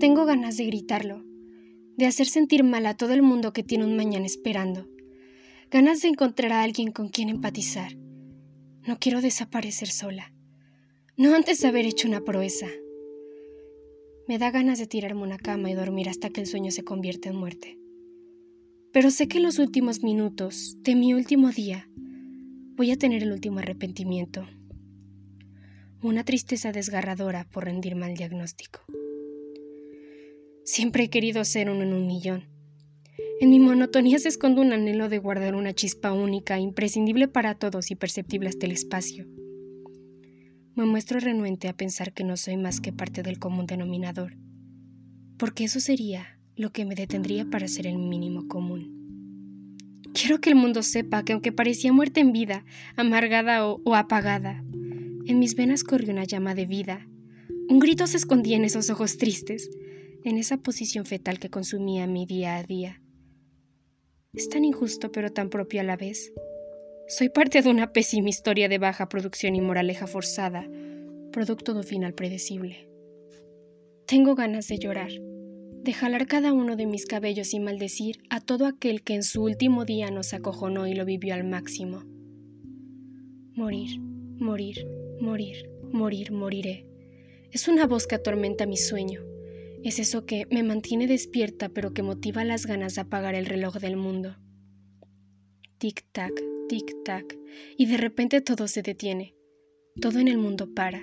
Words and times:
Tengo 0.00 0.24
ganas 0.24 0.56
de 0.56 0.64
gritarlo, 0.64 1.22
de 1.98 2.06
hacer 2.06 2.26
sentir 2.26 2.64
mal 2.64 2.86
a 2.86 2.96
todo 2.96 3.12
el 3.12 3.20
mundo 3.20 3.52
que 3.52 3.62
tiene 3.62 3.84
un 3.84 3.96
mañana 3.96 4.24
esperando. 4.24 4.88
Ganas 5.70 6.00
de 6.00 6.08
encontrar 6.08 6.52
a 6.52 6.62
alguien 6.62 6.90
con 6.90 7.10
quien 7.10 7.28
empatizar. 7.28 7.98
No 8.86 8.96
quiero 8.98 9.20
desaparecer 9.20 9.88
sola. 9.88 10.32
No 11.18 11.34
antes 11.34 11.60
de 11.60 11.68
haber 11.68 11.84
hecho 11.84 12.08
una 12.08 12.22
proeza. 12.22 12.66
Me 14.26 14.38
da 14.38 14.50
ganas 14.50 14.78
de 14.78 14.86
tirarme 14.86 15.22
una 15.22 15.36
cama 15.36 15.70
y 15.70 15.74
dormir 15.74 16.08
hasta 16.08 16.30
que 16.30 16.40
el 16.40 16.46
sueño 16.46 16.70
se 16.70 16.82
convierta 16.82 17.28
en 17.28 17.36
muerte. 17.36 17.78
Pero 18.94 19.10
sé 19.10 19.28
que 19.28 19.36
en 19.36 19.44
los 19.44 19.58
últimos 19.58 20.02
minutos 20.02 20.78
de 20.80 20.94
mi 20.94 21.12
último 21.12 21.50
día 21.50 21.90
voy 22.74 22.90
a 22.90 22.96
tener 22.96 23.22
el 23.22 23.32
último 23.32 23.58
arrepentimiento. 23.58 24.46
Una 26.02 26.24
tristeza 26.24 26.72
desgarradora 26.72 27.46
por 27.50 27.66
rendir 27.66 27.96
mal 27.96 28.14
diagnóstico. 28.14 28.80
Siempre 30.72 31.02
he 31.02 31.10
querido 31.10 31.44
ser 31.44 31.68
uno 31.68 31.82
en 31.82 31.92
un 31.92 32.06
millón. 32.06 32.44
En 33.40 33.50
mi 33.50 33.58
monotonía 33.58 34.20
se 34.20 34.28
esconde 34.28 34.60
un 34.60 34.72
anhelo 34.72 35.08
de 35.08 35.18
guardar 35.18 35.56
una 35.56 35.74
chispa 35.74 36.12
única, 36.12 36.60
imprescindible 36.60 37.26
para 37.26 37.56
todos 37.56 37.90
y 37.90 37.96
perceptible 37.96 38.50
hasta 38.50 38.66
el 38.66 38.72
espacio. 38.72 39.26
Me 40.76 40.84
muestro 40.84 41.18
renuente 41.18 41.66
a 41.66 41.76
pensar 41.76 42.12
que 42.12 42.22
no 42.22 42.36
soy 42.36 42.56
más 42.56 42.80
que 42.80 42.92
parte 42.92 43.24
del 43.24 43.40
común 43.40 43.66
denominador, 43.66 44.36
porque 45.38 45.64
eso 45.64 45.80
sería 45.80 46.38
lo 46.54 46.70
que 46.70 46.84
me 46.84 46.94
detendría 46.94 47.50
para 47.50 47.66
ser 47.66 47.88
el 47.88 47.98
mínimo 47.98 48.46
común. 48.46 49.76
Quiero 50.14 50.40
que 50.40 50.50
el 50.50 50.54
mundo 50.54 50.84
sepa 50.84 51.24
que 51.24 51.32
aunque 51.32 51.50
parecía 51.50 51.92
muerta 51.92 52.20
en 52.20 52.30
vida, 52.30 52.64
amargada 52.94 53.66
o, 53.66 53.96
apagada, 53.96 54.62
en 55.26 55.40
mis 55.40 55.56
venas 55.56 55.82
corrió 55.82 56.12
una 56.12 56.22
llama 56.22 56.54
de 56.54 56.66
vida. 56.66 57.08
Un 57.68 57.80
grito 57.80 58.06
se 58.06 58.18
escondía 58.18 58.56
en 58.56 58.64
esos 58.64 58.88
ojos 58.88 59.16
tristes, 59.16 59.68
en 60.24 60.38
esa 60.38 60.58
posición 60.58 61.06
fetal 61.06 61.38
que 61.38 61.50
consumía 61.50 62.06
mi 62.06 62.26
día 62.26 62.56
a 62.56 62.62
día. 62.62 63.02
Es 64.32 64.48
tan 64.48 64.64
injusto 64.64 65.10
pero 65.10 65.30
tan 65.32 65.50
propio 65.50 65.80
a 65.80 65.84
la 65.84 65.96
vez. 65.96 66.32
Soy 67.08 67.28
parte 67.28 67.62
de 67.62 67.70
una 67.70 67.92
pésima 67.92 68.28
historia 68.28 68.68
de 68.68 68.78
baja 68.78 69.08
producción 69.08 69.56
y 69.56 69.60
moraleja 69.60 70.06
forzada, 70.06 70.68
producto 71.32 71.72
de 71.72 71.80
un 71.80 71.84
final 71.84 72.14
predecible. 72.14 72.88
Tengo 74.06 74.34
ganas 74.34 74.68
de 74.68 74.78
llorar, 74.78 75.10
de 75.10 75.92
jalar 75.92 76.26
cada 76.26 76.52
uno 76.52 76.76
de 76.76 76.86
mis 76.86 77.06
cabellos 77.06 77.54
y 77.54 77.60
maldecir 77.60 78.18
a 78.28 78.40
todo 78.40 78.66
aquel 78.66 79.02
que 79.02 79.14
en 79.14 79.22
su 79.22 79.42
último 79.42 79.84
día 79.84 80.10
nos 80.10 80.34
acojonó 80.34 80.86
y 80.86 80.94
lo 80.94 81.04
vivió 81.04 81.34
al 81.34 81.44
máximo. 81.44 82.04
Morir, 83.54 84.00
morir, 84.00 84.86
morir, 85.20 85.68
morir, 85.90 86.32
moriré. 86.32 86.86
Es 87.50 87.66
una 87.66 87.86
voz 87.86 88.06
que 88.06 88.14
atormenta 88.14 88.66
mi 88.66 88.76
sueño. 88.76 89.29
Es 89.82 89.98
eso 89.98 90.26
que 90.26 90.46
me 90.50 90.62
mantiene 90.62 91.06
despierta 91.06 91.68
pero 91.68 91.92
que 91.92 92.02
motiva 92.02 92.44
las 92.44 92.66
ganas 92.66 92.94
de 92.94 93.02
apagar 93.02 93.34
el 93.34 93.46
reloj 93.46 93.76
del 93.76 93.96
mundo. 93.96 94.36
Tic-tac, 95.78 96.32
tic-tac, 96.68 97.38
y 97.76 97.86
de 97.86 97.96
repente 97.96 98.40
todo 98.40 98.68
se 98.68 98.82
detiene. 98.82 99.34
Todo 100.00 100.18
en 100.18 100.28
el 100.28 100.38
mundo 100.38 100.74
para. 100.74 101.02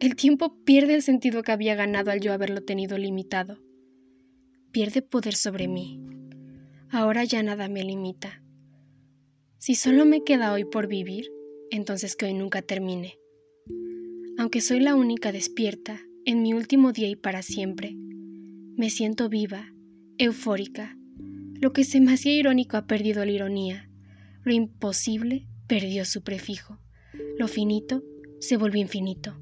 El 0.00 0.16
tiempo 0.16 0.56
pierde 0.64 0.94
el 0.94 1.02
sentido 1.02 1.42
que 1.42 1.52
había 1.52 1.74
ganado 1.74 2.10
al 2.10 2.20
yo 2.20 2.32
haberlo 2.32 2.62
tenido 2.62 2.98
limitado 2.98 3.66
pierde 4.76 5.00
poder 5.00 5.34
sobre 5.34 5.68
mí. 5.68 5.98
Ahora 6.90 7.24
ya 7.24 7.42
nada 7.42 7.66
me 7.66 7.82
limita. 7.82 8.42
Si 9.56 9.74
solo 9.74 10.04
me 10.04 10.22
queda 10.22 10.52
hoy 10.52 10.66
por 10.66 10.86
vivir, 10.86 11.32
entonces 11.70 12.14
que 12.14 12.26
hoy 12.26 12.34
nunca 12.34 12.60
termine. 12.60 13.18
Aunque 14.36 14.60
soy 14.60 14.80
la 14.80 14.94
única 14.94 15.32
despierta, 15.32 16.05
en 16.26 16.42
mi 16.42 16.52
último 16.52 16.92
día 16.92 17.08
y 17.08 17.14
para 17.14 17.40
siempre, 17.40 17.94
me 18.76 18.90
siento 18.90 19.28
viva, 19.28 19.72
eufórica. 20.18 20.98
Lo 21.60 21.72
que 21.72 21.84
se 21.84 22.00
me 22.00 22.12
hacía 22.12 22.34
irónico 22.34 22.76
ha 22.76 22.88
perdido 22.88 23.24
la 23.24 23.30
ironía. 23.30 23.88
Lo 24.42 24.52
imposible 24.52 25.46
perdió 25.68 26.04
su 26.04 26.22
prefijo. 26.22 26.80
Lo 27.38 27.46
finito 27.46 28.02
se 28.40 28.56
volvió 28.56 28.82
infinito. 28.82 29.40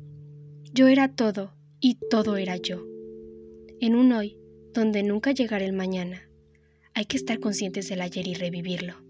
Yo 0.75 0.87
era 0.87 1.09
todo 1.09 1.57
y 1.81 1.97
todo 2.11 2.37
era 2.37 2.59
yo. 2.59 2.87
En 3.81 3.95
un 3.95 4.13
hoy 4.13 4.37
donde 4.75 5.03
nunca 5.03 5.33
llegará 5.33 5.65
el 5.65 5.73
mañana. 5.73 6.29
Hay 6.93 7.07
que 7.07 7.17
estar 7.17 7.41
conscientes 7.41 7.89
del 7.89 8.03
ayer 8.03 8.29
y 8.29 8.35
revivirlo. 8.35 9.03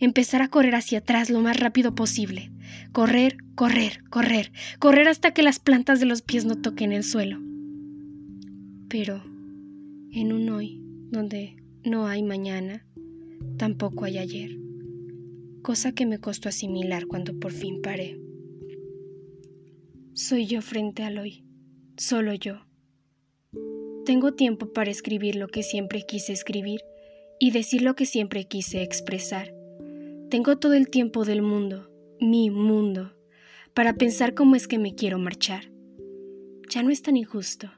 Empezar 0.00 0.40
a 0.40 0.48
correr 0.48 0.74
hacia 0.74 1.00
atrás 1.00 1.28
lo 1.28 1.40
más 1.40 1.60
rápido 1.60 1.94
posible. 1.94 2.50
Correr, 2.92 3.36
correr, 3.54 4.02
correr, 4.10 4.52
correr 4.78 5.08
hasta 5.08 5.32
que 5.32 5.42
las 5.42 5.58
plantas 5.58 6.00
de 6.00 6.06
los 6.06 6.22
pies 6.22 6.44
no 6.44 6.56
toquen 6.56 6.92
el 6.92 7.04
suelo. 7.04 7.38
Pero 8.88 9.22
en 10.12 10.32
un 10.32 10.48
hoy 10.50 10.80
donde 11.10 11.56
no 11.84 12.06
hay 12.06 12.22
mañana, 12.22 12.86
tampoco 13.56 14.04
hay 14.04 14.18
ayer. 14.18 14.56
Cosa 15.62 15.92
que 15.92 16.06
me 16.06 16.18
costó 16.18 16.48
asimilar 16.48 17.06
cuando 17.06 17.38
por 17.38 17.52
fin 17.52 17.80
paré. 17.82 18.20
Soy 20.14 20.46
yo 20.46 20.62
frente 20.62 21.02
al 21.02 21.18
hoy, 21.18 21.44
solo 21.96 22.34
yo 22.34 22.70
tengo 24.10 24.32
tiempo 24.32 24.72
para 24.72 24.90
escribir 24.90 25.36
lo 25.36 25.48
que 25.48 25.62
siempre 25.62 26.02
quise 26.02 26.32
escribir 26.32 26.80
y 27.38 27.50
decir 27.50 27.82
lo 27.82 27.94
que 27.94 28.06
siempre 28.06 28.44
quise 28.44 28.82
expresar. 28.82 29.54
Tengo 30.30 30.58
todo 30.58 30.72
el 30.72 30.88
tiempo 30.88 31.24
del 31.24 31.42
mundo, 31.42 31.89
mi 32.20 32.50
mundo, 32.50 33.16
para 33.74 33.94
pensar 33.94 34.34
cómo 34.34 34.54
es 34.54 34.68
que 34.68 34.78
me 34.78 34.94
quiero 34.94 35.18
marchar. 35.18 35.70
Ya 36.68 36.82
no 36.82 36.90
es 36.90 37.02
tan 37.02 37.16
injusto. 37.16 37.70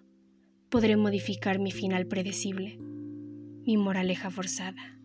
Podré 0.68 0.96
modificar 0.96 1.58
mi 1.58 1.70
final 1.70 2.06
predecible, 2.06 2.78
mi 2.78 3.76
moraleja 3.76 4.30
forzada. 4.30 4.98